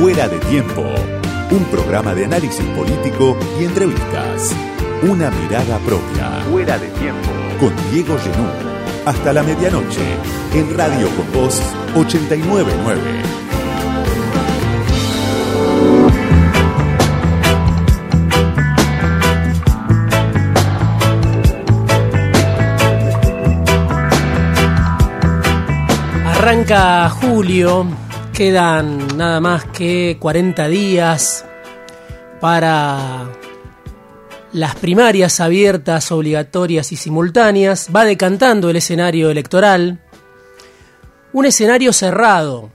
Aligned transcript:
Fuera 0.00 0.28
de 0.28 0.38
tiempo. 0.38 0.84
Un 1.50 1.64
programa 1.72 2.14
de 2.14 2.24
análisis 2.24 2.64
político 2.66 3.36
y 3.58 3.64
entrevistas. 3.64 4.54
Una 5.02 5.28
mirada 5.28 5.76
propia. 5.78 6.40
Fuera 6.48 6.78
de 6.78 6.86
tiempo. 6.90 7.28
Con 7.58 7.72
Diego 7.90 8.16
Genú. 8.16 8.46
Hasta 9.04 9.32
la 9.32 9.42
medianoche. 9.42 10.00
En 10.54 10.76
Radio 10.78 11.08
con 11.16 11.32
Voz 11.32 11.60
899. 11.96 13.38
Arranca 26.24 27.10
julio, 27.10 27.84
quedan 28.38 29.16
nada 29.16 29.40
más 29.40 29.64
que 29.64 30.16
40 30.20 30.68
días 30.68 31.44
para 32.40 33.32
las 34.52 34.76
primarias 34.76 35.40
abiertas, 35.40 36.12
obligatorias 36.12 36.92
y 36.92 36.96
simultáneas. 36.96 37.88
Va 37.94 38.04
decantando 38.04 38.70
el 38.70 38.76
escenario 38.76 39.30
electoral. 39.30 40.04
Un 41.32 41.46
escenario 41.46 41.92
cerrado, 41.92 42.70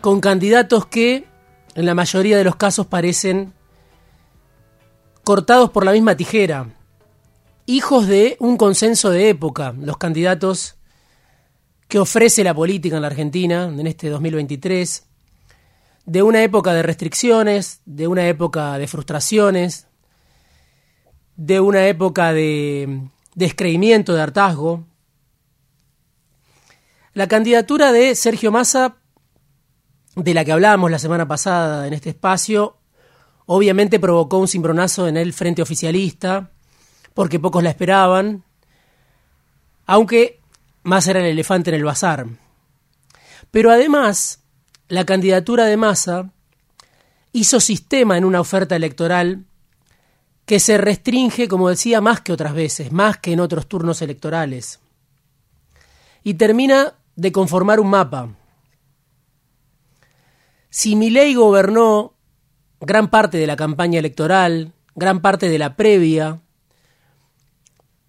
con 0.00 0.20
candidatos 0.20 0.86
que 0.86 1.28
en 1.76 1.86
la 1.86 1.94
mayoría 1.94 2.36
de 2.36 2.42
los 2.42 2.56
casos 2.56 2.88
parecen 2.88 3.52
cortados 5.22 5.70
por 5.70 5.84
la 5.84 5.92
misma 5.92 6.16
tijera, 6.16 6.66
hijos 7.66 8.08
de 8.08 8.36
un 8.40 8.56
consenso 8.56 9.10
de 9.10 9.28
época, 9.28 9.72
los 9.78 9.98
candidatos 9.98 10.77
que 11.88 11.98
ofrece 11.98 12.44
la 12.44 12.54
política 12.54 12.96
en 12.96 13.02
la 13.02 13.08
Argentina 13.08 13.64
en 13.64 13.86
este 13.86 14.10
2023, 14.10 15.04
de 16.04 16.22
una 16.22 16.42
época 16.42 16.74
de 16.74 16.82
restricciones, 16.82 17.80
de 17.86 18.06
una 18.06 18.28
época 18.28 18.78
de 18.78 18.86
frustraciones, 18.86 19.86
de 21.36 21.60
una 21.60 21.86
época 21.86 22.32
de 22.32 23.08
descreimiento, 23.34 24.14
de 24.14 24.22
hartazgo. 24.22 24.84
La 27.14 27.26
candidatura 27.26 27.92
de 27.92 28.14
Sergio 28.14 28.52
Massa, 28.52 28.96
de 30.14 30.34
la 30.34 30.44
que 30.44 30.52
hablábamos 30.52 30.90
la 30.90 30.98
semana 30.98 31.26
pasada 31.26 31.86
en 31.86 31.94
este 31.94 32.10
espacio, 32.10 32.76
obviamente 33.46 33.98
provocó 33.98 34.38
un 34.38 34.48
cimbronazo 34.48 35.08
en 35.08 35.16
el 35.16 35.32
frente 35.32 35.62
oficialista, 35.62 36.50
porque 37.14 37.38
pocos 37.38 37.62
la 37.62 37.70
esperaban, 37.70 38.44
aunque 39.86 40.37
más 40.88 41.06
era 41.06 41.20
el 41.20 41.26
elefante 41.26 41.70
en 41.70 41.76
el 41.76 41.84
bazar. 41.84 42.26
Pero 43.50 43.70
además, 43.70 44.42
la 44.88 45.04
candidatura 45.04 45.66
de 45.66 45.76
Massa 45.76 46.32
hizo 47.32 47.60
sistema 47.60 48.16
en 48.16 48.24
una 48.24 48.40
oferta 48.40 48.74
electoral 48.74 49.44
que 50.46 50.60
se 50.60 50.78
restringe, 50.78 51.46
como 51.46 51.68
decía, 51.68 52.00
más 52.00 52.22
que 52.22 52.32
otras 52.32 52.54
veces, 52.54 52.90
más 52.90 53.18
que 53.18 53.32
en 53.32 53.40
otros 53.40 53.66
turnos 53.68 54.00
electorales. 54.00 54.80
Y 56.24 56.34
termina 56.34 56.94
de 57.16 57.32
conformar 57.32 57.80
un 57.80 57.90
mapa. 57.90 58.30
Si 60.70 60.96
Milei 60.96 61.34
gobernó 61.34 62.14
gran 62.80 63.10
parte 63.10 63.36
de 63.36 63.46
la 63.46 63.56
campaña 63.56 63.98
electoral, 63.98 64.72
gran 64.94 65.20
parte 65.20 65.50
de 65.50 65.58
la 65.58 65.76
previa, 65.76 66.40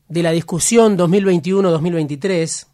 de 0.07 0.23
la 0.23 0.31
discusión 0.31 0.97
2021-2023, 0.97 2.69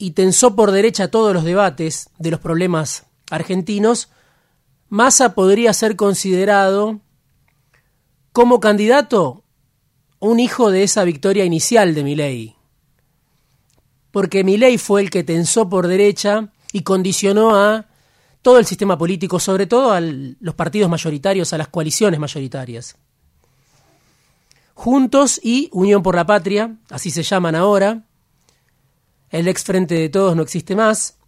y 0.00 0.12
tensó 0.12 0.56
por 0.56 0.72
derecha 0.72 1.10
todos 1.10 1.34
los 1.34 1.44
debates 1.44 2.08
de 2.18 2.30
los 2.30 2.40
problemas 2.40 3.04
argentinos, 3.30 4.08
Massa 4.88 5.34
podría 5.34 5.74
ser 5.74 5.94
considerado 5.94 7.00
como 8.32 8.60
candidato 8.60 9.44
un 10.18 10.40
hijo 10.40 10.70
de 10.70 10.84
esa 10.84 11.04
victoria 11.04 11.44
inicial 11.44 11.94
de 11.94 12.02
Milei. 12.02 12.56
Porque 14.10 14.42
Milei 14.42 14.78
fue 14.78 15.02
el 15.02 15.10
que 15.10 15.22
tensó 15.22 15.68
por 15.68 15.86
derecha 15.86 16.48
y 16.72 16.80
condicionó 16.80 17.54
a 17.54 17.86
todo 18.40 18.58
el 18.58 18.64
sistema 18.64 18.96
político, 18.96 19.38
sobre 19.38 19.66
todo 19.66 19.92
a 19.92 20.00
los 20.00 20.54
partidos 20.54 20.88
mayoritarios, 20.88 21.52
a 21.52 21.58
las 21.58 21.68
coaliciones 21.68 22.18
mayoritarias. 22.18 22.96
Juntos 24.72 25.38
y 25.42 25.68
Unión 25.72 26.02
por 26.02 26.14
la 26.14 26.24
Patria, 26.24 26.78
así 26.88 27.10
se 27.10 27.22
llaman 27.22 27.54
ahora, 27.54 28.06
el 29.30 29.48
ex 29.48 29.64
Frente 29.64 29.94
de 29.94 30.08
Todos 30.08 30.36
no 30.36 30.42
existe 30.42 30.76
más, 30.76 31.18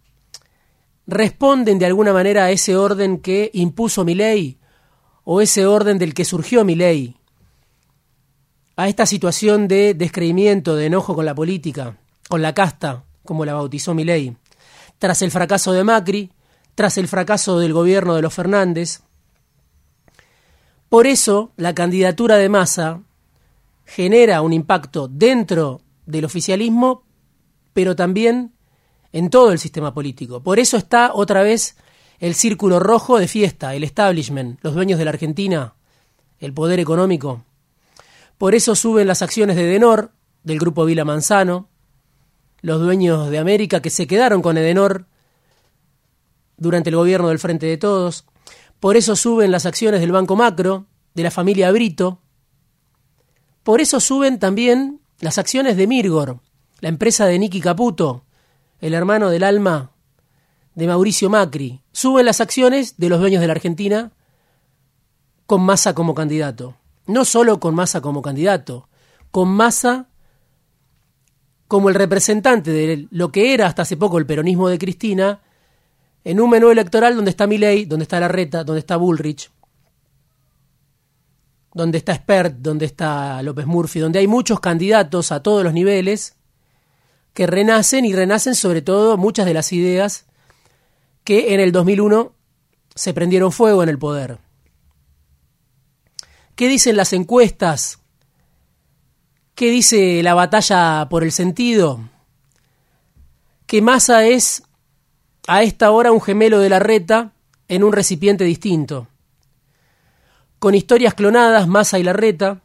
responden 1.07 1.79
de 1.79 1.85
alguna 1.85 2.13
manera 2.13 2.45
a 2.45 2.51
ese 2.51 2.75
orden 2.75 3.19
que 3.19 3.49
impuso 3.53 4.05
mi 4.05 4.15
ley 4.15 4.57
o 5.23 5.41
ese 5.41 5.65
orden 5.65 5.97
del 5.97 6.13
que 6.13 6.25
surgió 6.25 6.65
mi 6.65 6.75
ley, 6.75 7.15
a 8.75 8.87
esta 8.87 9.05
situación 9.05 9.67
de 9.67 9.93
descreimiento, 9.93 10.75
de 10.75 10.87
enojo 10.87 11.15
con 11.15 11.25
la 11.25 11.35
política, 11.35 11.97
con 12.27 12.41
la 12.41 12.53
casta, 12.53 13.03
como 13.23 13.45
la 13.45 13.53
bautizó 13.53 13.93
mi 13.93 14.03
ley, 14.03 14.35
tras 14.97 15.21
el 15.21 15.31
fracaso 15.31 15.71
de 15.71 15.83
Macri, 15.83 16.31
tras 16.75 16.97
el 16.97 17.07
fracaso 17.07 17.59
del 17.59 17.73
gobierno 17.73 18.15
de 18.15 18.21
los 18.21 18.33
Fernández. 18.33 19.01
Por 20.89 21.07
eso 21.07 21.51
la 21.55 21.73
candidatura 21.73 22.37
de 22.37 22.49
Massa 22.49 23.01
genera 23.85 24.41
un 24.41 24.53
impacto 24.53 25.07
dentro 25.07 25.81
del 26.05 26.25
oficialismo, 26.25 27.02
pero 27.73 27.95
también 27.95 28.53
en 29.11 29.29
todo 29.29 29.51
el 29.51 29.59
sistema 29.59 29.93
político. 29.93 30.41
Por 30.41 30.59
eso 30.59 30.77
está 30.77 31.11
otra 31.13 31.43
vez 31.43 31.77
el 32.19 32.35
círculo 32.35 32.79
rojo 32.79 33.19
de 33.19 33.27
fiesta, 33.27 33.75
el 33.75 33.83
establishment, 33.83 34.59
los 34.63 34.73
dueños 34.73 34.97
de 34.99 35.05
la 35.05 35.11
Argentina, 35.11 35.75
el 36.39 36.53
poder 36.53 36.79
económico. 36.79 37.43
Por 38.37 38.55
eso 38.55 38.75
suben 38.75 39.07
las 39.07 39.21
acciones 39.21 39.55
de 39.55 39.63
Edenor, 39.63 40.11
del 40.43 40.59
grupo 40.59 40.85
Vila 40.85 41.05
Manzano, 41.05 41.69
los 42.61 42.81
dueños 42.81 43.29
de 43.29 43.39
América 43.39 43.81
que 43.81 43.89
se 43.89 44.07
quedaron 44.07 44.41
con 44.41 44.57
Edenor 44.57 45.05
durante 46.57 46.89
el 46.89 46.95
gobierno 46.95 47.29
del 47.29 47.39
Frente 47.39 47.65
de 47.65 47.77
Todos. 47.77 48.25
Por 48.79 48.97
eso 48.97 49.15
suben 49.15 49.51
las 49.51 49.65
acciones 49.65 50.01
del 50.01 50.11
Banco 50.11 50.35
Macro, 50.35 50.87
de 51.13 51.23
la 51.23 51.31
familia 51.31 51.71
Brito. 51.71 52.21
Por 53.63 53.81
eso 53.81 53.99
suben 53.99 54.39
también 54.39 55.01
las 55.19 55.37
acciones 55.37 55.77
de 55.77 55.87
Mirgor, 55.87 56.39
la 56.83 56.89
empresa 56.89 57.25
de 57.25 57.39
Nicky 57.39 57.61
Caputo, 57.61 58.25
el 58.81 58.93
hermano 58.93 59.29
del 59.29 59.45
alma 59.45 59.91
de 60.75 60.85
Mauricio 60.85 61.29
Macri, 61.29 61.81
suben 61.93 62.25
las 62.25 62.41
acciones 62.41 62.97
de 62.97 63.07
los 63.07 63.21
dueños 63.21 63.39
de 63.39 63.47
la 63.47 63.53
Argentina 63.53 64.11
con 65.45 65.61
Massa 65.61 65.95
como 65.95 66.13
candidato. 66.13 66.75
No 67.07 67.23
solo 67.23 67.61
con 67.61 67.73
Massa 67.73 68.01
como 68.01 68.21
candidato, 68.21 68.89
con 69.31 69.47
Massa 69.47 70.09
como 71.69 71.87
el 71.87 71.95
representante 71.95 72.71
de 72.71 73.07
lo 73.11 73.31
que 73.31 73.53
era 73.53 73.67
hasta 73.67 73.83
hace 73.83 73.95
poco 73.95 74.17
el 74.17 74.25
peronismo 74.25 74.67
de 74.67 74.77
Cristina, 74.77 75.39
en 76.25 76.41
un 76.41 76.49
menú 76.49 76.69
electoral 76.69 77.15
donde 77.15 77.31
está 77.31 77.47
Milei, 77.47 77.85
donde 77.85 78.03
está 78.03 78.19
Larreta, 78.19 78.65
donde 78.65 78.79
está 78.79 78.97
Bullrich, 78.97 79.49
donde 81.73 81.97
está 81.99 82.13
Spert, 82.13 82.57
donde 82.57 82.87
está 82.87 83.41
López 83.41 83.67
Murphy, 83.67 84.01
donde 84.01 84.19
hay 84.19 84.27
muchos 84.27 84.59
candidatos 84.59 85.31
a 85.31 85.41
todos 85.41 85.63
los 85.63 85.71
niveles 85.71 86.35
que 87.33 87.47
renacen 87.47 88.05
y 88.05 88.13
renacen 88.13 88.55
sobre 88.55 88.81
todo 88.81 89.17
muchas 89.17 89.45
de 89.45 89.53
las 89.53 89.73
ideas 89.73 90.25
que 91.23 91.53
en 91.53 91.59
el 91.59 91.71
2001 91.71 92.33
se 92.95 93.13
prendieron 93.13 93.51
fuego 93.51 93.83
en 93.83 93.89
el 93.89 93.97
poder. 93.97 94.39
¿Qué 96.55 96.67
dicen 96.67 96.95
las 96.95 97.13
encuestas? 97.13 97.99
¿Qué 99.55 99.71
dice 99.71 100.21
la 100.21 100.35
batalla 100.35 101.07
por 101.09 101.23
el 101.23 101.31
sentido? 101.31 101.99
Que 103.65 103.81
Massa 103.81 104.25
es 104.25 104.63
a 105.47 105.63
esta 105.63 105.91
hora 105.91 106.11
un 106.11 106.21
gemelo 106.21 106.59
de 106.59 106.69
la 106.69 106.79
reta 106.79 107.33
en 107.67 107.83
un 107.83 107.93
recipiente 107.93 108.43
distinto. 108.43 109.07
Con 110.59 110.75
historias 110.75 111.15
clonadas, 111.15 111.67
Massa 111.67 111.97
y 111.97 112.03
la 112.03 112.13
reta, 112.13 112.61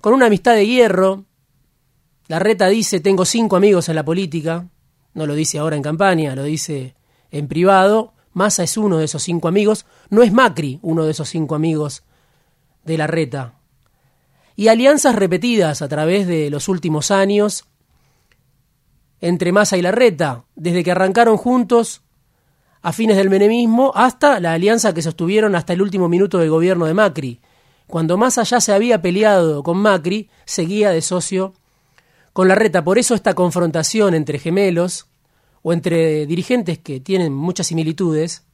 con 0.00 0.14
una 0.14 0.26
amistad 0.26 0.54
de 0.54 0.66
hierro, 0.66 1.24
la 2.28 2.38
reta 2.38 2.68
dice, 2.68 3.00
tengo 3.00 3.24
cinco 3.24 3.56
amigos 3.56 3.88
en 3.88 3.94
la 3.94 4.04
política, 4.04 4.68
no 5.14 5.26
lo 5.26 5.34
dice 5.34 5.58
ahora 5.58 5.76
en 5.76 5.82
campaña, 5.82 6.34
lo 6.34 6.42
dice 6.42 6.94
en 7.30 7.48
privado. 7.48 8.12
Massa 8.32 8.64
es 8.64 8.76
uno 8.76 8.98
de 8.98 9.06
esos 9.06 9.22
cinco 9.22 9.48
amigos, 9.48 9.86
no 10.10 10.22
es 10.22 10.32
Macri 10.32 10.78
uno 10.82 11.04
de 11.04 11.12
esos 11.12 11.28
cinco 11.28 11.54
amigos 11.54 12.02
de 12.84 12.98
la 12.98 13.06
reta. 13.06 13.54
Y 14.56 14.68
alianzas 14.68 15.14
repetidas 15.14 15.82
a 15.82 15.88
través 15.88 16.26
de 16.26 16.50
los 16.50 16.68
últimos 16.68 17.10
años 17.10 17.64
entre 19.20 19.52
Massa 19.52 19.76
y 19.76 19.82
la 19.82 19.92
reta, 19.92 20.44
desde 20.54 20.84
que 20.84 20.90
arrancaron 20.90 21.36
juntos 21.36 22.02
a 22.82 22.92
fines 22.92 23.16
del 23.16 23.30
menemismo 23.30 23.92
hasta 23.94 24.38
la 24.40 24.52
alianza 24.52 24.92
que 24.92 25.02
sostuvieron 25.02 25.54
hasta 25.54 25.72
el 25.72 25.82
último 25.82 26.08
minuto 26.08 26.38
del 26.38 26.50
gobierno 26.50 26.86
de 26.86 26.94
Macri. 26.94 27.40
Cuando 27.86 28.18
Massa 28.18 28.42
ya 28.42 28.60
se 28.60 28.72
había 28.72 29.00
peleado 29.00 29.62
con 29.62 29.78
Macri, 29.78 30.28
seguía 30.44 30.90
de 30.90 31.00
socio 31.00 31.54
con 32.36 32.48
la 32.48 32.54
reta. 32.54 32.84
Por 32.84 32.98
eso 32.98 33.14
esta 33.14 33.32
confrontación 33.32 34.12
entre 34.12 34.38
gemelos 34.38 35.06
o 35.62 35.72
entre 35.72 36.26
dirigentes 36.26 36.78
que 36.78 37.00
tienen 37.00 37.32
muchas 37.32 37.68
similitudes 37.68 38.44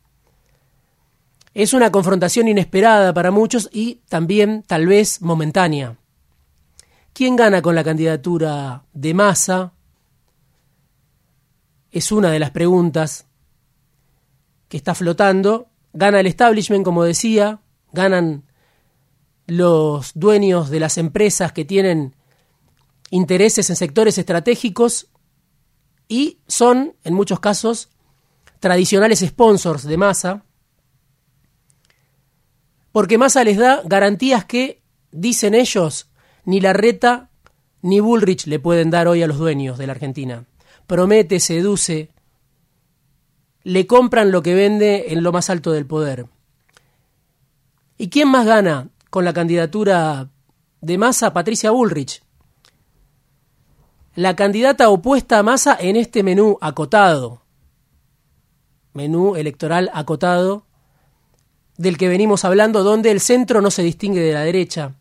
Es 1.53 1.75
una 1.75 1.91
confrontación 1.91 2.47
inesperada 2.47 3.13
para 3.13 3.33
muchos 3.33 3.69
y 3.73 3.97
también 4.09 4.63
tal 4.69 4.87
vez 4.87 5.21
momentánea. 5.21 5.97
¿Quién 7.13 7.35
gana 7.35 7.61
con 7.61 7.75
la 7.75 7.83
candidatura 7.83 8.85
de 8.93 9.15
masa? 9.15 9.73
Es 11.91 12.13
una 12.13 12.31
de 12.31 12.39
las 12.39 12.53
preguntas 12.53 13.27
que 14.69 14.77
está 14.77 14.95
flotando. 14.95 15.67
Gana 15.93 16.21
el 16.21 16.29
establishment, 16.29 16.85
como 16.85 17.03
decía, 17.03 17.59
ganan 17.93 18.45
los 19.49 20.13
dueños 20.15 20.71
de 20.71 20.79
las 20.79 20.99
empresas 20.99 21.51
que 21.51 21.65
tienen 21.65 22.15
intereses 23.13 23.71
en 23.71 23.77
sectores 23.77 24.19
estratégicos 24.19 25.07
y 26.09 26.41
son, 26.49 26.97
en 27.05 27.15
muchos 27.15 27.39
casos, 27.39 27.91
tradicionales 28.59 29.21
sponsors 29.21 29.85
de 29.85 29.97
masa 29.97 30.45
porque 32.93 33.19
Massa 33.19 33.43
les 33.43 33.57
da 33.57 33.83
garantías 33.85 34.45
que, 34.45 34.83
dicen 35.11 35.55
ellos, 35.55 36.11
ni 36.45 36.61
la 36.61 36.75
reta 36.75 37.31
ni 37.81 38.01
Bullrich 38.01 38.47
le 38.47 38.61
pueden 38.61 38.91
dar 38.91 39.09
hoy 39.09 39.23
a 39.23 39.27
los 39.27 39.39
dueños 39.39 39.79
de 39.79 39.87
la 39.87 39.95
Argentina. 39.95 40.45
Promete, 40.87 41.41
seduce, 41.41 42.11
le 43.65 43.87
compran 43.87 44.31
lo 44.31 44.43
que 44.43 44.55
vende 44.55 45.07
en 45.09 45.23
lo 45.23 45.33
más 45.33 45.51
alto 45.51 45.73
del 45.73 45.87
poder. 45.87 46.27
¿Y 47.97 48.11
quién 48.11 48.29
más 48.29 48.47
gana 48.47 48.89
con 49.11 49.25
la 49.25 49.33
candidatura 49.33 50.29
de 50.81 50.99
Massa? 50.99 51.33
Patricia 51.33 51.71
Bullrich. 51.71 52.23
La 54.15 54.37
candidata 54.37 54.91
opuesta 54.91 55.39
a 55.39 55.43
Massa 55.43 55.75
en 55.81 55.97
este 55.97 56.23
menú 56.23 56.59
acotado. 56.61 57.41
Menú 58.93 59.37
electoral 59.37 59.91
acotado 59.95 60.67
del 61.79 61.97
que 61.97 62.09
venimos 62.09 62.45
hablando, 62.45 62.83
donde 62.83 63.11
el 63.11 63.21
centro 63.21 63.63
no 63.63 63.71
se 63.71 63.83
distingue 63.83 64.21
de 64.21 64.35
la 64.35 64.43
derecha, 64.43 64.97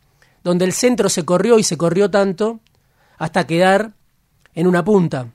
donde 0.45 0.63
el 0.63 0.71
centro 0.71 1.09
se 1.09 1.25
corrió 1.25 1.59
y 1.59 1.63
se 1.63 1.77
corrió 1.77 2.09
tanto 2.09 2.61
hasta 3.17 3.45
quedar 3.45 3.91
en 4.53 4.65
una 4.65 4.85
punta, 4.85 5.33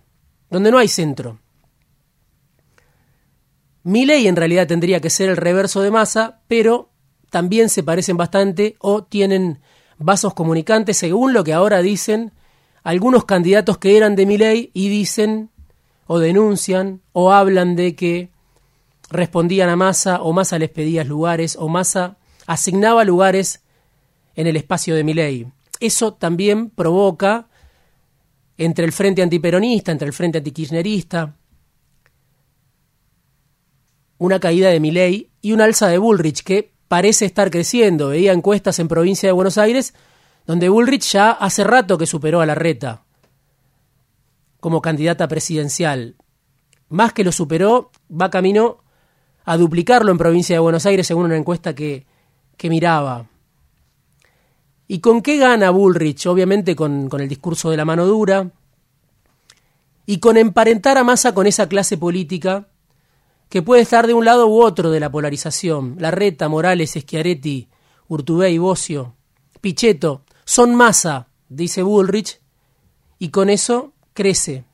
donde 0.49 0.70
no 0.70 0.79
hay 0.79 0.88
centro. 0.88 1.38
ley 3.84 4.26
en 4.26 4.37
realidad 4.37 4.67
tendría 4.67 5.00
que 5.00 5.11
ser 5.11 5.29
el 5.29 5.37
reverso 5.37 5.82
de 5.82 5.90
masa, 5.90 6.40
pero 6.49 6.88
también 7.29 7.69
se 7.69 7.82
parecen 7.82 8.17
bastante 8.17 8.76
o 8.79 9.05
tienen 9.05 9.61
vasos 9.99 10.32
comunicantes 10.32 10.96
según 10.96 11.34
lo 11.34 11.44
que 11.44 11.52
ahora 11.52 11.82
dicen 11.82 12.32
algunos 12.87 13.25
candidatos 13.25 13.79
que 13.79 13.97
eran 13.97 14.15
de 14.15 14.25
ley 14.38 14.71
y 14.73 14.88
dicen 14.88 15.50
o 16.06 16.21
denuncian 16.21 17.00
o 17.12 17.33
hablan 17.33 17.75
de 17.75 17.97
que 17.97 18.31
respondían 19.11 19.69
a 19.69 19.75
Massa 19.75 20.23
o 20.23 20.33
Massa 20.33 20.56
les 20.56 20.71
pedía 20.71 21.03
lugares 21.03 21.56
o 21.59 21.67
Massa 21.67 22.17
asignaba 22.47 23.03
lugares 23.03 23.65
en 24.37 24.47
el 24.47 24.55
espacio 24.55 24.94
de 24.94 25.03
Milei. 25.03 25.49
Eso 25.81 26.15
también 26.15 26.71
provoca 26.71 27.49
entre 28.56 28.85
el 28.85 28.93
frente 28.93 29.21
antiperonista, 29.21 29.91
entre 29.91 30.06
el 30.06 30.15
frente 30.15 30.39
antikirchnerista, 30.39 31.35
una 34.19 34.39
caída 34.39 34.69
de 34.69 34.79
Milei 34.79 35.31
y 35.43 35.50
una 35.50 35.65
alza 35.65 35.89
de 35.89 35.99
Bullrich 35.99 36.44
que 36.44 36.73
parece 36.87 37.25
estar 37.25 37.50
creciendo. 37.50 38.11
Veía 38.11 38.32
encuestas 38.32 38.79
en 38.79 38.87
provincia 38.87 39.29
de 39.29 39.32
Buenos 39.32 39.59
Aires 39.59 39.93
donde 40.46 40.69
Bullrich 40.69 41.12
ya 41.12 41.32
hace 41.32 41.64
rato 41.64 41.98
que 41.98 42.06
superó 42.06 42.40
a 42.40 42.46
la 42.46 42.54
reta 42.54 43.02
como 44.60 44.81
candidata 44.81 45.28
presidencial. 45.28 46.16
Más 46.88 47.12
que 47.12 47.25
lo 47.25 47.32
superó, 47.32 47.90
va 48.10 48.31
camino 48.31 48.78
a 49.44 49.56
duplicarlo 49.56 50.10
en 50.10 50.19
provincia 50.19 50.56
de 50.56 50.60
Buenos 50.60 50.87
Aires 50.87 51.06
según 51.06 51.26
una 51.26 51.37
encuesta 51.37 51.75
que, 51.75 52.06
que 52.56 52.70
miraba. 52.70 53.26
¿Y 54.88 55.00
con 55.00 55.20
qué 55.20 55.37
gana 55.37 55.70
Bullrich? 55.70 56.26
Obviamente 56.26 56.76
con, 56.76 57.08
con 57.08 57.20
el 57.20 57.28
discurso 57.28 57.70
de 57.70 57.76
la 57.76 57.84
mano 57.84 58.06
dura 58.06 58.50
y 60.06 60.19
con 60.19 60.37
emparentar 60.37 60.96
a 60.96 61.04
Massa 61.04 61.34
con 61.34 61.46
esa 61.46 61.69
clase 61.69 61.96
política 61.96 62.69
que 63.48 63.62
puede 63.62 63.82
estar 63.82 64.06
de 64.06 64.14
un 64.14 64.25
lado 64.25 64.46
u 64.46 64.62
otro 64.62 64.90
de 64.90 65.00
la 65.00 65.10
polarización. 65.10 65.96
Larreta, 65.98 66.48
Morales, 66.48 66.93
Schiaretti, 66.93 67.69
Urtubey, 68.08 68.58
Bocio, 68.58 69.14
Pichetto, 69.60 70.25
son 70.46 70.75
Massa, 70.75 71.28
dice 71.50 71.82
Bullrich, 71.82 72.40
y 73.19 73.28
con 73.28 73.50
eso 73.50 73.93
crece. 74.14 74.64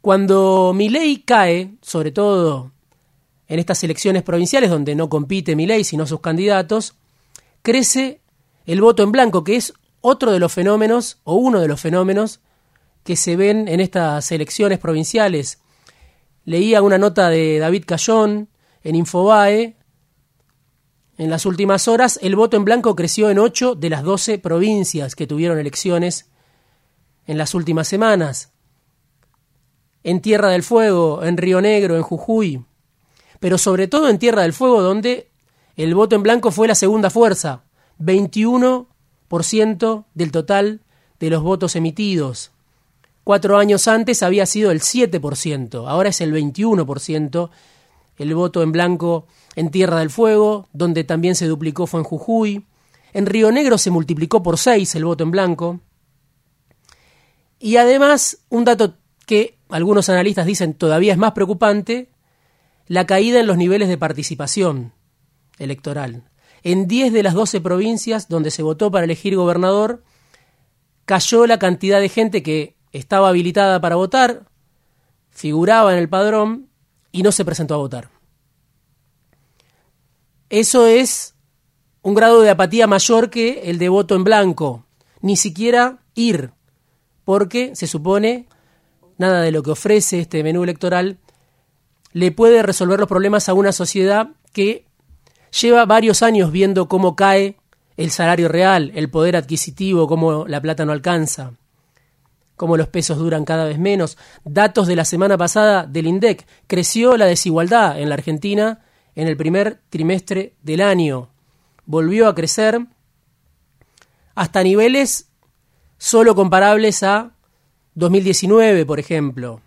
Cuando 0.00 0.72
Milei 0.74 1.22
cae, 1.24 1.74
sobre 1.82 2.12
todo 2.12 2.70
en 3.48 3.58
estas 3.58 3.82
elecciones 3.82 4.22
provinciales 4.22 4.70
donde 4.70 4.94
no 4.94 5.08
compite 5.08 5.56
Milei 5.56 5.82
sino 5.82 6.06
sus 6.06 6.20
candidatos, 6.20 6.94
crece 7.62 8.20
el 8.66 8.80
voto 8.80 9.02
en 9.02 9.10
blanco, 9.10 9.42
que 9.42 9.56
es 9.56 9.72
otro 10.00 10.30
de 10.32 10.38
los 10.38 10.52
fenómenos 10.52 11.20
o 11.24 11.34
uno 11.34 11.58
de 11.60 11.68
los 11.68 11.80
fenómenos 11.80 12.40
que 13.04 13.16
se 13.16 13.36
ven 13.36 13.68
en 13.68 13.80
estas 13.80 14.30
elecciones 14.32 14.78
provinciales. 14.78 15.60
Leía 16.44 16.82
una 16.82 16.98
nota 16.98 17.30
de 17.30 17.58
David 17.58 17.84
Cayón 17.86 18.48
en 18.84 18.94
Infobae. 18.94 19.75
En 21.18 21.30
las 21.30 21.46
últimas 21.46 21.88
horas, 21.88 22.18
el 22.22 22.36
voto 22.36 22.56
en 22.56 22.64
blanco 22.64 22.94
creció 22.94 23.30
en 23.30 23.38
8 23.38 23.74
de 23.74 23.90
las 23.90 24.02
12 24.02 24.38
provincias 24.38 25.14
que 25.14 25.26
tuvieron 25.26 25.58
elecciones 25.58 26.30
en 27.26 27.38
las 27.38 27.54
últimas 27.54 27.88
semanas 27.88 28.52
en 30.06 30.20
Tierra 30.20 30.48
del 30.50 30.62
Fuego, 30.62 31.24
en 31.24 31.36
Río 31.36 31.60
Negro, 31.60 31.96
en 31.96 32.02
Jujuy, 32.02 32.64
pero 33.40 33.58
sobre 33.58 33.88
todo 33.88 34.08
en 34.08 34.20
Tierra 34.20 34.42
del 34.42 34.52
Fuego, 34.52 34.80
donde 34.80 35.32
el 35.74 35.96
voto 35.96 36.14
en 36.14 36.22
blanco 36.22 36.52
fue 36.52 36.68
la 36.68 36.76
segunda 36.76 37.10
fuerza, 37.10 37.64
21% 37.98 40.04
del 40.14 40.30
total 40.30 40.82
de 41.18 41.30
los 41.30 41.42
votos 41.42 41.74
emitidos. 41.74 42.52
Cuatro 43.24 43.58
años 43.58 43.88
antes 43.88 44.22
había 44.22 44.46
sido 44.46 44.70
el 44.70 44.80
7%, 44.80 45.88
ahora 45.88 46.10
es 46.10 46.20
el 46.20 46.32
21% 46.32 47.50
el 48.18 48.34
voto 48.34 48.62
en 48.62 48.72
blanco 48.72 49.26
en 49.54 49.70
Tierra 49.70 49.98
del 50.00 50.10
Fuego, 50.10 50.68
donde 50.72 51.04
también 51.04 51.34
se 51.34 51.46
duplicó 51.46 51.86
fue 51.86 52.00
en 52.00 52.04
Jujuy. 52.04 52.66
En 53.12 53.26
Río 53.26 53.50
Negro 53.50 53.78
se 53.78 53.90
multiplicó 53.90 54.42
por 54.42 54.58
6 54.58 54.94
el 54.94 55.04
voto 55.04 55.24
en 55.24 55.30
blanco. 55.30 55.80
Y 57.58 57.76
además, 57.76 58.38
un 58.48 58.64
dato 58.64 58.94
que 59.26 59.58
algunos 59.68 60.08
analistas 60.08 60.46
dicen 60.46 60.74
todavía 60.74 61.12
es 61.12 61.18
más 61.18 61.32
preocupante, 61.32 62.10
la 62.86 63.06
caída 63.06 63.40
en 63.40 63.46
los 63.46 63.56
niveles 63.56 63.88
de 63.88 63.98
participación 63.98 64.92
electoral. 65.58 66.24
En 66.62 66.86
10 66.86 67.12
de 67.12 67.22
las 67.22 67.34
12 67.34 67.60
provincias 67.60 68.28
donde 68.28 68.50
se 68.50 68.62
votó 68.62 68.90
para 68.90 69.04
elegir 69.04 69.36
gobernador, 69.36 70.02
cayó 71.04 71.46
la 71.46 71.58
cantidad 71.58 72.00
de 72.00 72.08
gente 72.08 72.42
que 72.42 72.76
estaba 72.92 73.28
habilitada 73.28 73.80
para 73.80 73.96
votar, 73.96 74.46
figuraba 75.30 75.92
en 75.92 75.98
el 75.98 76.08
padrón 76.08 76.65
y 77.16 77.22
no 77.22 77.32
se 77.32 77.46
presentó 77.46 77.74
a 77.74 77.78
votar. 77.78 78.10
Eso 80.50 80.86
es 80.86 81.34
un 82.02 82.14
grado 82.14 82.42
de 82.42 82.50
apatía 82.50 82.86
mayor 82.86 83.30
que 83.30 83.70
el 83.70 83.78
de 83.78 83.88
voto 83.88 84.14
en 84.14 84.22
blanco, 84.22 84.84
ni 85.22 85.36
siquiera 85.36 85.98
ir, 86.14 86.50
porque 87.24 87.74
se 87.74 87.86
supone 87.86 88.46
nada 89.16 89.40
de 89.40 89.50
lo 89.50 89.62
que 89.62 89.70
ofrece 89.70 90.20
este 90.20 90.44
menú 90.44 90.62
electoral 90.62 91.16
le 92.12 92.32
puede 92.32 92.62
resolver 92.62 93.00
los 93.00 93.08
problemas 93.08 93.48
a 93.48 93.54
una 93.54 93.72
sociedad 93.72 94.28
que 94.52 94.84
lleva 95.58 95.86
varios 95.86 96.22
años 96.22 96.52
viendo 96.52 96.86
cómo 96.86 97.16
cae 97.16 97.56
el 97.96 98.10
salario 98.10 98.48
real, 98.48 98.92
el 98.94 99.08
poder 99.08 99.36
adquisitivo, 99.36 100.06
cómo 100.06 100.46
la 100.46 100.60
plata 100.60 100.84
no 100.84 100.92
alcanza, 100.92 101.52
cómo 102.56 102.76
los 102.76 102.88
pesos 102.88 103.18
duran 103.18 103.44
cada 103.44 103.64
vez 103.64 103.78
menos. 103.78 104.18
Datos 104.44 104.86
de 104.86 104.96
la 104.96 105.04
semana 105.04 105.38
pasada 105.38 105.86
del 105.86 106.06
INDEC, 106.06 106.46
creció 106.66 107.16
la 107.16 107.26
desigualdad 107.26 108.00
en 108.00 108.08
la 108.08 108.14
Argentina 108.14 108.80
en 109.14 109.28
el 109.28 109.36
primer 109.36 109.80
trimestre 109.90 110.54
del 110.62 110.80
año. 110.80 111.28
Volvió 111.84 112.28
a 112.28 112.34
crecer 112.34 112.86
hasta 114.34 114.62
niveles 114.62 115.30
solo 115.98 116.34
comparables 116.34 117.02
a 117.02 117.32
2019, 117.94 118.84
por 118.84 119.00
ejemplo, 119.00 119.60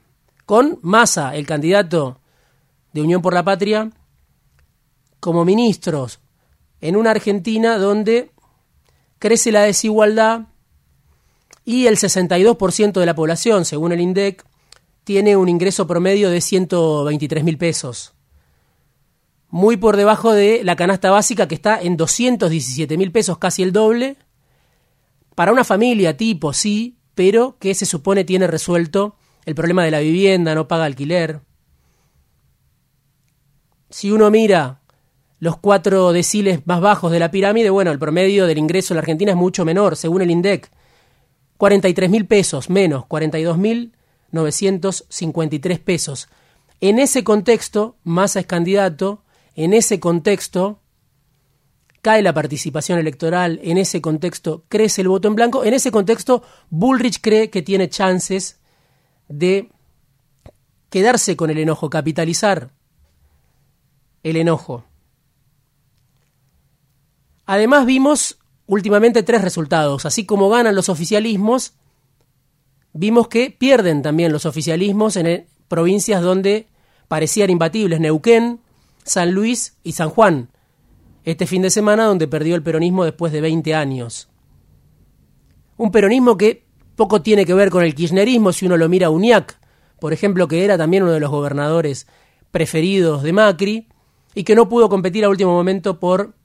con 0.45 0.79
Massa, 0.81 1.35
el 1.35 1.45
candidato 1.47 2.19
de 2.93 3.01
Unión 3.01 3.21
por 3.21 3.33
la 3.33 3.43
Patria, 3.43 3.91
como 5.19 5.45
ministros 5.45 6.19
en 6.81 6.95
una 6.95 7.11
Argentina 7.11 7.77
donde 7.77 8.31
crece 9.17 9.51
la 9.51 9.63
desigualdad 9.63 10.48
y 11.69 11.85
el 11.85 11.97
62% 11.97 12.99
de 12.99 13.05
la 13.05 13.13
población, 13.13 13.63
según 13.63 13.91
el 13.91 14.01
INDEC, 14.01 14.43
tiene 15.03 15.37
un 15.37 15.47
ingreso 15.47 15.85
promedio 15.85 16.31
de 16.31 16.41
123 16.41 17.43
mil 17.43 17.59
pesos. 17.59 18.15
Muy 19.49 19.77
por 19.77 19.95
debajo 19.95 20.33
de 20.33 20.63
la 20.63 20.75
canasta 20.75 21.11
básica 21.11 21.47
que 21.47 21.53
está 21.53 21.79
en 21.79 21.95
217 21.95 22.97
mil 22.97 23.11
pesos, 23.11 23.37
casi 23.37 23.61
el 23.61 23.71
doble. 23.71 24.17
Para 25.35 25.51
una 25.51 25.63
familia 25.63 26.17
tipo, 26.17 26.53
sí, 26.53 26.97
pero 27.13 27.55
que 27.59 27.75
se 27.75 27.85
supone 27.85 28.23
tiene 28.23 28.47
resuelto 28.47 29.15
el 29.45 29.53
problema 29.53 29.83
de 29.83 29.91
la 29.91 29.99
vivienda, 29.99 30.55
no 30.55 30.67
paga 30.67 30.85
alquiler. 30.85 31.41
si 33.91 34.09
uno 34.09 34.31
mira 34.31 34.81
los 35.37 35.57
cuatro 35.57 36.13
deciles 36.13 36.65
más 36.65 36.81
bajos 36.81 37.11
de 37.11 37.19
la 37.19 37.29
pirámide, 37.29 37.69
bueno, 37.69 37.91
el 37.91 37.99
promedio 37.99 38.47
del 38.47 38.57
ingreso 38.57 38.91
en 38.91 38.95
la 38.95 39.01
Argentina 39.01 39.33
es 39.33 39.37
mucho 39.37 39.65
menor, 39.65 39.95
según 39.97 40.23
el 40.23 40.31
INDEC. 40.31 40.71
43 41.59 42.09
mil 42.09 42.25
pesos 42.25 42.69
menos, 42.69 43.05
42 43.07 43.57
mil 43.57 43.91
953 44.31 45.79
pesos. 45.79 46.29
En 46.79 46.99
ese 46.99 47.25
contexto, 47.25 47.97
Massa 48.05 48.39
es 48.39 48.45
candidato, 48.45 49.23
en 49.55 49.73
ese 49.73 49.99
contexto 49.99 50.79
cae 52.01 52.21
la 52.21 52.33
participación 52.33 52.97
electoral, 52.97 53.59
en 53.61 53.77
ese 53.77 53.99
contexto 53.99 54.63
crece 54.69 55.01
el 55.01 55.09
voto 55.09 55.27
en 55.27 55.35
blanco, 55.35 55.65
en 55.65 55.73
ese 55.73 55.91
contexto 55.91 56.43
Bullrich 56.69 57.19
cree 57.19 57.49
que 57.49 57.61
tiene 57.61 57.89
chances 57.89 58.61
de 59.27 59.69
quedarse 60.89 61.35
con 61.35 61.49
el 61.49 61.57
enojo, 61.57 61.89
capitalizar 61.89 62.71
el 64.23 64.37
enojo. 64.37 64.85
Además 67.45 67.85
vimos 67.85 68.39
últimamente 68.69 69.23
tres 69.23 69.41
resultados. 69.41 70.05
Así 70.05 70.25
como 70.25 70.47
ganan 70.47 70.75
los 70.75 70.89
oficialismos, 70.89 71.73
vimos 72.93 73.27
que 73.27 73.49
pierden 73.49 74.03
también 74.03 74.31
los 74.31 74.45
oficialismos 74.45 75.17
en 75.17 75.27
eh, 75.27 75.47
provincias 75.67 76.21
donde 76.21 76.67
parecían 77.07 77.49
imbatibles, 77.49 77.99
Neuquén, 77.99 78.61
San 79.03 79.31
Luis 79.31 79.75
y 79.83 79.93
San 79.93 80.09
Juan. 80.09 80.49
Este 81.25 81.47
fin 81.47 81.63
de 81.63 81.71
semana 81.71 82.05
donde 82.05 82.27
perdió 82.27 82.55
el 82.55 82.61
peronismo 82.61 83.03
después 83.03 83.33
de 83.33 83.41
20 83.41 83.73
años. 83.73 84.29
Un 85.75 85.91
peronismo 85.91 86.37
que 86.37 86.63
poco 86.95 87.23
tiene 87.23 87.45
que 87.45 87.55
ver 87.55 87.71
con 87.71 87.83
el 87.83 87.95
kirchnerismo 87.95 88.53
si 88.53 88.67
uno 88.67 88.77
lo 88.77 88.87
mira 88.87 89.07
a 89.07 89.09
Uñac, 89.09 89.57
por 89.99 90.13
ejemplo, 90.13 90.47
que 90.47 90.63
era 90.63 90.77
también 90.77 91.03
uno 91.03 91.11
de 91.11 91.19
los 91.19 91.31
gobernadores 91.31 92.07
preferidos 92.51 93.23
de 93.23 93.33
Macri 93.33 93.87
y 94.35 94.43
que 94.43 94.55
no 94.55 94.69
pudo 94.69 94.89
competir 94.89 95.25
a 95.25 95.29
último 95.29 95.53
momento 95.53 95.99
por 95.99 96.35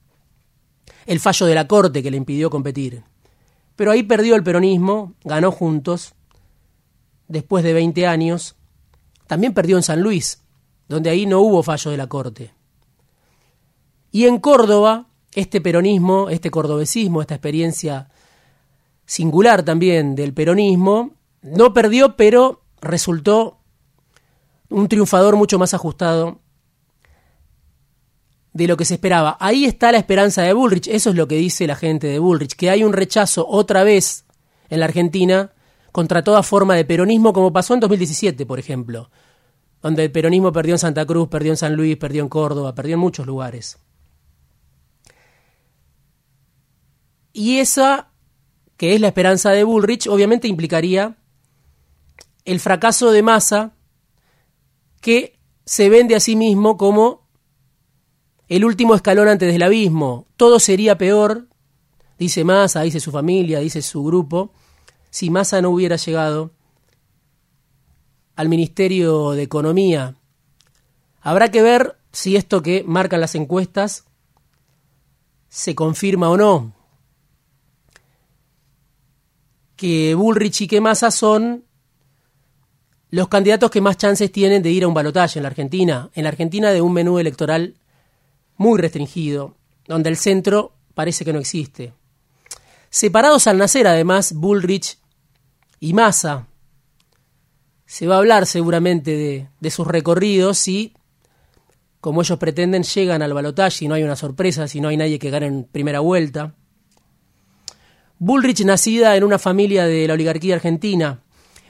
el 1.05 1.19
fallo 1.19 1.45
de 1.45 1.55
la 1.55 1.67
Corte 1.67 2.01
que 2.01 2.11
le 2.11 2.17
impidió 2.17 2.49
competir. 2.49 3.03
Pero 3.75 3.91
ahí 3.91 4.03
perdió 4.03 4.35
el 4.35 4.43
peronismo, 4.43 5.13
ganó 5.23 5.51
juntos, 5.51 6.13
después 7.27 7.63
de 7.63 7.73
20 7.73 8.07
años. 8.07 8.55
También 9.27 9.53
perdió 9.53 9.77
en 9.77 9.83
San 9.83 10.01
Luis, 10.01 10.43
donde 10.87 11.09
ahí 11.09 11.25
no 11.25 11.41
hubo 11.41 11.63
fallo 11.63 11.91
de 11.91 11.97
la 11.97 12.07
Corte. 12.07 12.53
Y 14.11 14.25
en 14.25 14.39
Córdoba, 14.39 15.07
este 15.33 15.59
peronismo, 15.59 16.29
este 16.29 16.49
cordobesismo, 16.49 17.21
esta 17.21 17.35
experiencia 17.35 18.09
singular 19.05 19.63
también 19.63 20.15
del 20.15 20.33
peronismo, 20.33 21.11
no 21.41 21.73
perdió, 21.73 22.15
pero 22.15 22.61
resultó 22.81 23.59
un 24.69 24.87
triunfador 24.87 25.35
mucho 25.35 25.59
más 25.59 25.73
ajustado 25.73 26.39
de 28.55 28.67
lo 28.69 28.77
que 28.77 28.85
se 28.85 28.93
esperaba. 28.93 29.35
Ahí 29.41 29.65
está 29.65 29.91
la 29.91 29.97
esperanza 29.97 30.41
de 30.41 30.53
Bullrich, 30.53 30.87
eso 30.87 31.09
es 31.09 31.15
lo 31.17 31.27
que 31.27 31.35
dice 31.35 31.67
la 31.67 31.75
gente 31.75 32.07
de 32.07 32.19
Bullrich, 32.19 32.55
que 32.55 32.69
hay 32.69 32.85
un 32.85 32.93
rechazo 32.93 33.45
otra 33.45 33.83
vez 33.83 34.23
en 34.69 34.79
la 34.79 34.85
Argentina 34.85 35.51
contra 35.91 36.23
toda 36.23 36.41
forma 36.41 36.73
de 36.73 36.85
peronismo, 36.85 37.33
como 37.33 37.51
pasó 37.51 37.73
en 37.73 37.81
2017, 37.81 38.45
por 38.45 38.57
ejemplo, 38.57 39.11
donde 39.81 40.05
el 40.05 40.11
peronismo 40.11 40.53
perdió 40.53 40.75
en 40.75 40.79
Santa 40.79 41.05
Cruz, 41.05 41.27
perdió 41.27 41.51
en 41.51 41.57
San 41.57 41.75
Luis, 41.75 41.97
perdió 41.97 42.23
en 42.23 42.29
Córdoba, 42.29 42.73
perdió 42.73 42.93
en 42.93 43.01
muchos 43.01 43.27
lugares. 43.27 43.77
Y 47.33 47.57
esa, 47.57 48.13
que 48.77 48.95
es 48.95 49.01
la 49.01 49.07
esperanza 49.07 49.51
de 49.51 49.65
Bullrich, 49.65 50.07
obviamente 50.07 50.47
implicaría 50.47 51.17
el 52.45 52.61
fracaso 52.61 53.11
de 53.11 53.21
Massa, 53.21 53.75
que 55.01 55.41
se 55.65 55.89
vende 55.89 56.15
a 56.15 56.21
sí 56.21 56.37
mismo 56.37 56.77
como 56.77 57.24
el 58.47 58.65
último 58.65 58.95
escalón 58.95 59.27
antes 59.27 59.51
del 59.51 59.63
abismo. 59.63 60.27
Todo 60.37 60.59
sería 60.59 60.97
peor, 60.97 61.47
dice 62.17 62.43
Massa, 62.43 62.81
dice 62.81 62.99
su 62.99 63.11
familia, 63.11 63.59
dice 63.59 63.81
su 63.81 64.03
grupo, 64.03 64.51
si 65.09 65.29
Massa 65.29 65.61
no 65.61 65.69
hubiera 65.69 65.95
llegado 65.95 66.51
al 68.35 68.49
Ministerio 68.49 69.31
de 69.31 69.43
Economía. 69.43 70.15
Habrá 71.21 71.49
que 71.49 71.61
ver 71.61 71.97
si 72.11 72.35
esto 72.35 72.61
que 72.61 72.83
marcan 72.85 73.21
las 73.21 73.35
encuestas 73.35 74.05
se 75.49 75.73
confirma 75.73 76.29
o 76.29 76.37
no. 76.37 76.73
Que 79.75 80.15
Bullrich 80.15 80.61
y 80.61 80.67
que 80.67 80.81
Massa 80.81 81.11
son 81.11 81.65
los 83.09 83.27
candidatos 83.29 83.71
que 83.71 83.81
más 83.81 83.97
chances 83.97 84.31
tienen 84.31 84.61
de 84.61 84.71
ir 84.71 84.83
a 84.83 84.87
un 84.87 84.93
balotaje 84.93 85.39
en 85.39 85.43
la 85.43 85.49
Argentina. 85.49 86.09
En 86.13 86.23
la 86.23 86.29
Argentina 86.29 86.71
de 86.71 86.81
un 86.81 86.93
menú 86.93 87.19
electoral 87.19 87.75
muy 88.57 88.79
restringido, 88.79 89.55
donde 89.87 90.09
el 90.09 90.17
centro 90.17 90.73
parece 90.93 91.25
que 91.25 91.33
no 91.33 91.39
existe. 91.39 91.93
Separados 92.89 93.47
al 93.47 93.57
nacer, 93.57 93.87
además, 93.87 94.33
Bullrich 94.33 94.97
y 95.79 95.93
Massa. 95.93 96.47
Se 97.85 98.07
va 98.07 98.15
a 98.15 98.19
hablar 98.19 98.45
seguramente 98.45 99.49
de, 99.59 99.69
sus 99.69 99.85
recorridos 99.85 100.67
y, 100.67 100.93
como 101.99 102.21
ellos 102.21 102.39
pretenden, 102.39 102.83
llegan 102.83 103.21
al 103.21 103.33
balotaje 103.33 103.85
y 103.85 103.87
no 103.87 103.95
hay 103.95 104.03
una 104.03 104.15
sorpresa, 104.15 104.67
si 104.67 104.79
no 104.81 104.87
hay 104.87 104.97
nadie 104.97 105.19
que 105.19 105.29
gane 105.29 105.47
en 105.47 105.63
primera 105.65 105.99
vuelta. 105.99 106.55
Bullrich 108.17 108.63
nacida 108.63 109.15
en 109.17 109.23
una 109.23 109.39
familia 109.39 109.85
de 109.85 110.07
la 110.07 110.13
oligarquía 110.13 110.55
argentina. 110.55 111.21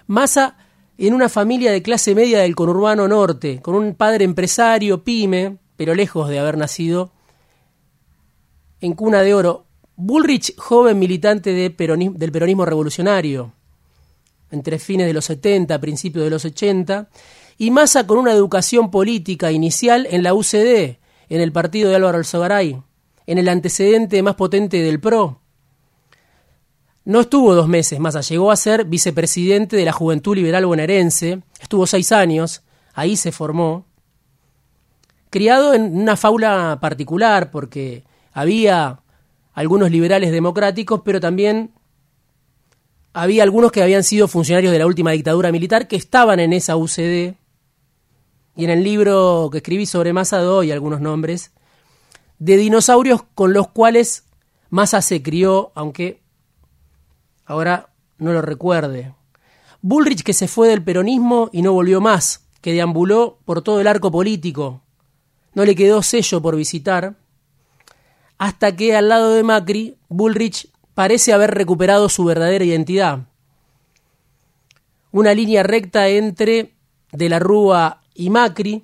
Massa 0.07 0.57
en 0.97 1.13
una 1.13 1.27
familia 1.27 1.71
de 1.71 1.81
clase 1.81 2.15
media 2.15 2.39
del 2.39 2.55
conurbano 2.55 3.07
norte, 3.07 3.61
con 3.61 3.75
un 3.75 3.95
padre 3.95 4.23
empresario, 4.23 5.03
pyme, 5.03 5.57
pero 5.75 5.95
lejos 5.95 6.29
de 6.29 6.39
haber 6.39 6.57
nacido 6.57 7.11
en 8.81 8.93
cuna 8.93 9.21
de 9.21 9.33
oro. 9.33 9.65
Bullrich, 9.97 10.55
joven 10.57 10.99
militante 10.99 11.51
de 11.51 11.69
del 11.69 12.31
peronismo 12.31 12.65
revolucionario, 12.65 13.53
entre 14.51 14.77
fines 14.79 15.07
de 15.07 15.13
los 15.13 15.25
70, 15.25 15.79
principios 15.79 16.25
de 16.25 16.29
los 16.29 16.43
80, 16.43 17.09
y 17.57 17.71
Massa 17.71 18.05
con 18.05 18.17
una 18.17 18.33
educación 18.33 18.91
política 18.91 19.51
inicial 19.51 20.07
en 20.11 20.23
la 20.23 20.33
UCD, 20.33 20.97
en 21.29 21.41
el 21.41 21.51
partido 21.51 21.89
de 21.89 21.95
Álvaro 21.95 22.17
Alzogaray, 22.17 22.81
en 23.25 23.37
el 23.37 23.47
antecedente 23.47 24.21
más 24.21 24.35
potente 24.35 24.81
del 24.81 24.99
PRO. 24.99 25.39
No 27.05 27.21
estuvo 27.21 27.55
dos 27.55 27.67
meses, 27.67 27.99
Massa 27.99 28.21
llegó 28.21 28.51
a 28.51 28.55
ser 28.55 28.85
vicepresidente 28.85 29.77
de 29.77 29.85
la 29.85 29.93
Juventud 29.93 30.35
Liberal 30.35 30.65
Bonaerense, 30.65 31.41
estuvo 31.61 31.87
seis 31.87 32.11
años, 32.11 32.63
ahí 32.93 33.15
se 33.15 33.31
formó, 33.31 33.85
criado 35.35 35.73
en 35.73 35.99
una 35.99 36.15
faula 36.15 36.77
particular, 36.79 37.51
porque 37.51 38.05
había 38.31 39.01
algunos 39.53 39.91
liberales 39.91 40.31
democráticos, 40.31 41.01
pero 41.03 41.19
también 41.19 41.73
había 43.11 43.43
algunos 43.43 43.73
que 43.73 43.83
habían 43.83 44.05
sido 44.05 44.29
funcionarios 44.29 44.71
de 44.71 44.79
la 44.79 44.85
última 44.85 45.11
dictadura 45.11 45.51
militar 45.51 45.89
que 45.89 45.97
estaban 45.97 46.39
en 46.39 46.53
esa 46.53 46.77
UCD. 46.77 47.35
Y 48.55 48.63
en 48.63 48.69
el 48.69 48.81
libro 48.81 49.49
que 49.51 49.57
escribí 49.57 49.85
sobre 49.85 50.13
Massa 50.13 50.37
doy 50.37 50.71
algunos 50.71 51.01
nombres 51.01 51.51
de 52.39 52.55
dinosaurios 52.55 53.23
con 53.35 53.51
los 53.51 53.67
cuales 53.67 54.23
Massa 54.69 55.01
se 55.01 55.21
crió, 55.21 55.73
aunque 55.75 56.21
ahora 57.45 57.89
no 58.19 58.31
lo 58.31 58.41
recuerde. 58.41 59.13
Bullrich 59.81 60.23
que 60.23 60.31
se 60.31 60.47
fue 60.47 60.69
del 60.69 60.81
peronismo 60.81 61.49
y 61.51 61.61
no 61.61 61.73
volvió 61.73 61.99
más, 61.99 62.47
que 62.61 62.71
deambuló 62.71 63.39
por 63.43 63.61
todo 63.63 63.81
el 63.81 63.87
arco 63.87 64.11
político, 64.11 64.84
no 65.55 65.65
le 65.65 65.73
quedó 65.73 66.03
sello 66.03 66.41
por 66.41 66.55
visitar, 66.55 67.15
hasta 68.37 68.75
que 68.75 68.95
al 68.95 69.09
lado 69.09 69.33
de 69.33 69.43
Macri, 69.43 69.97
Bullrich 70.09 70.69
parece 70.93 71.33
haber 71.33 71.51
recuperado 71.51 72.09
su 72.09 72.25
verdadera 72.25 72.65
identidad. 72.65 73.27
Una 75.11 75.33
línea 75.33 75.63
recta 75.63 76.09
entre 76.09 76.73
De 77.11 77.29
la 77.29 77.39
Rúa 77.39 78.01
y 78.13 78.29
Macri, 78.29 78.83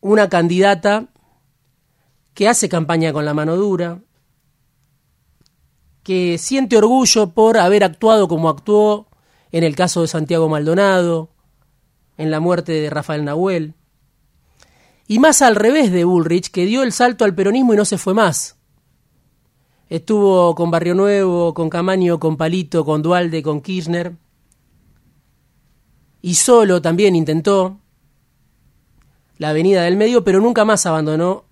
una 0.00 0.28
candidata 0.28 1.06
que 2.34 2.48
hace 2.48 2.68
campaña 2.68 3.12
con 3.12 3.24
la 3.24 3.34
mano 3.34 3.56
dura, 3.56 4.00
que 6.02 6.38
siente 6.38 6.76
orgullo 6.76 7.30
por 7.30 7.56
haber 7.56 7.84
actuado 7.84 8.28
como 8.28 8.48
actuó 8.48 9.06
en 9.52 9.64
el 9.64 9.76
caso 9.76 10.02
de 10.02 10.08
Santiago 10.08 10.48
Maldonado, 10.48 11.30
en 12.16 12.30
la 12.30 12.40
muerte 12.40 12.72
de 12.72 12.90
Rafael 12.90 13.24
Nahuel, 13.24 13.74
y 15.08 15.18
más 15.18 15.42
al 15.42 15.54
revés 15.54 15.92
de 15.92 16.04
Bullrich, 16.04 16.50
que 16.50 16.66
dio 16.66 16.82
el 16.82 16.92
salto 16.92 17.24
al 17.24 17.34
peronismo 17.34 17.74
y 17.74 17.76
no 17.76 17.84
se 17.84 17.98
fue 17.98 18.14
más. 18.14 18.56
Estuvo 19.88 20.54
con 20.54 20.70
Barrio 20.70 20.94
Nuevo, 20.94 21.54
con 21.54 21.70
Camaño, 21.70 22.18
con 22.18 22.36
Palito, 22.36 22.84
con 22.84 23.02
Dualde, 23.02 23.42
con 23.42 23.60
Kirchner. 23.60 24.16
Y 26.22 26.34
solo 26.34 26.82
también 26.82 27.14
intentó 27.14 27.78
la 29.38 29.50
avenida 29.50 29.82
del 29.82 29.96
medio, 29.96 30.24
pero 30.24 30.40
nunca 30.40 30.64
más 30.64 30.86
abandonó 30.86 31.44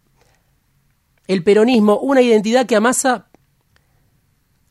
el 1.29 1.45
peronismo, 1.45 1.99
una 1.99 2.23
identidad 2.23 2.67
que 2.67 2.77
a 2.77 2.81
Massa 2.81 3.29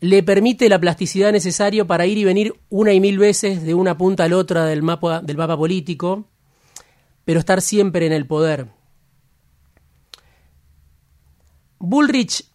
le 0.02 0.22
permite 0.22 0.68
la 0.68 0.80
plasticidad 0.80 1.32
necesaria 1.32 1.86
para 1.86 2.06
ir 2.06 2.18
y 2.18 2.26
venir 2.26 2.54
una 2.70 2.92
y 2.92 3.00
mil 3.00 3.18
veces 3.18 3.64
de 3.64 3.74
una 3.74 3.98
punta 3.98 4.26
a 4.26 4.28
la 4.28 4.38
otra 4.38 4.66
del 4.66 4.84
mapa, 4.84 5.22
del 5.22 5.38
mapa 5.38 5.56
político, 5.56 6.26
pero 7.26 7.40
estar 7.40 7.62
siempre 7.62 8.06
en 8.06 8.14
el 8.14 8.28
poder. 8.28 8.68
Bullrich, 11.80 12.46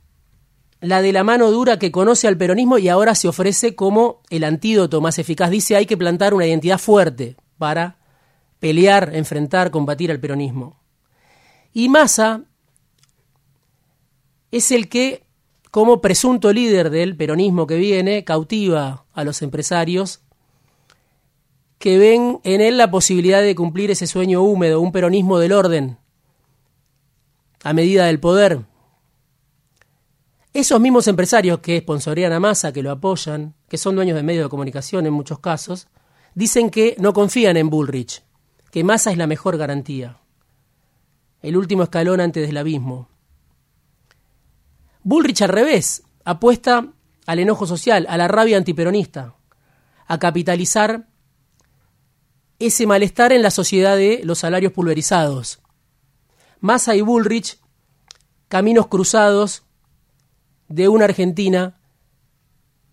la 0.80 1.02
de 1.02 1.12
la 1.12 1.25
mano 1.25 1.50
dura 1.50 1.78
que 1.78 1.90
conoce 1.90 2.28
al 2.28 2.37
peronismo 2.37 2.78
y 2.78 2.88
ahora 2.88 3.14
se 3.14 3.28
ofrece 3.28 3.75
como 3.75 4.22
el 4.30 4.44
antídoto 4.44 5.00
más 5.00 5.18
eficaz. 5.18 5.50
Dice 5.50 5.76
hay 5.76 5.87
que 5.87 5.96
plantar 5.96 6.34
una 6.34 6.46
identidad 6.46 6.78
fuerte 6.78 7.37
para 7.58 7.98
pelear, 8.60 9.14
enfrentar, 9.14 9.70
combatir 9.70 10.10
al 10.10 10.20
peronismo. 10.20 10.80
Y 11.72 11.88
Massa 11.88 12.44
es 14.50 14.70
el 14.70 14.88
que, 14.88 15.25
como 15.70 16.00
presunto 16.00 16.52
líder 16.52 16.90
del 16.90 17.16
peronismo 17.16 17.66
que 17.66 17.76
viene, 17.76 18.25
cautiva 18.25 19.04
a 19.12 19.25
los 19.25 19.42
empresarios 19.42 20.22
que 21.78 21.99
ven 21.99 22.40
en 22.42 22.61
él 22.61 22.76
la 22.76 22.90
posibilidad 22.90 23.40
de 23.40 23.54
cumplir 23.54 23.90
ese 23.90 24.06
sueño 24.06 24.42
húmedo, 24.42 24.80
un 24.80 24.92
peronismo 24.92 25.38
del 25.38 25.52
orden, 25.52 25.99
a 27.62 27.73
medida 27.73 28.06
del 28.06 28.20
poder. 28.20 28.64
Esos 30.52 30.80
mismos 30.80 31.06
empresarios 31.06 31.61
que 31.61 31.78
sponsorean 31.78 32.32
a 32.32 32.40
Massa, 32.40 32.73
que 32.73 32.82
lo 32.82 32.90
apoyan, 32.90 33.54
que 33.68 33.78
son 33.78 33.94
dueños 33.94 34.16
de 34.16 34.23
medios 34.23 34.44
de 34.44 34.50
comunicación 34.50 35.06
en 35.06 35.12
muchos 35.12 35.38
casos, 35.38 35.88
dicen 36.35 36.70
que 36.70 36.97
no 36.99 37.12
confían 37.12 37.56
en 37.56 37.70
Bullrich, 37.70 38.25
que 38.70 38.82
Massa 38.82 39.12
es 39.12 39.18
la 39.18 39.26
mejor 39.26 39.56
garantía, 39.56 40.18
el 41.42 41.56
último 41.56 41.85
escalón 41.85 42.20
antes 42.20 42.47
del 42.47 42.56
abismo. 42.56 43.08
Bullrich 45.04 45.42
al 45.42 45.50
revés, 45.50 46.02
apuesta 46.25 46.88
al 47.26 47.38
enojo 47.38 47.66
social, 47.66 48.06
a 48.08 48.16
la 48.16 48.26
rabia 48.26 48.56
antiperonista, 48.56 49.35
a 50.06 50.18
capitalizar 50.18 51.07
ese 52.58 52.86
malestar 52.86 53.32
en 53.32 53.42
la 53.42 53.50
sociedad 53.50 53.96
de 53.96 54.20
los 54.24 54.38
salarios 54.38 54.72
pulverizados. 54.72 55.60
Massa 56.60 56.96
y 56.96 57.00
Bullrich, 57.00 57.58
caminos 58.48 58.88
cruzados 58.88 59.62
de 60.68 60.88
una 60.88 61.04
Argentina 61.04 61.78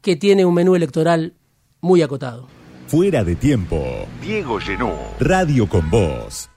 que 0.02 0.16
tiene 0.16 0.46
un 0.46 0.54
menú 0.54 0.76
electoral 0.76 1.34
muy 1.82 2.02
acotado. 2.02 2.48
Fuera 2.88 3.24
de 3.24 3.36
tiempo. 3.36 3.84
Diego 4.22 4.60
Llenó. 4.60 4.94
Radio 5.20 5.68
con 5.68 5.90
Voz. 5.90 6.50